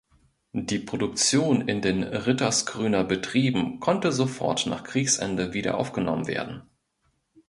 [0.57, 6.63] Die Produktion in den Rittersgrüner Betrieben konnte sofort nach Kriegsende wieder aufgenommen werden.